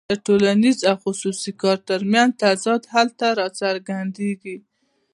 [0.09, 4.55] د ټولنیز او خصوصي کار ترمنځ تضاد هلته راڅرګندېږي